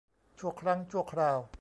[0.39, 1.41] ชั่วครั้งชั่วคราว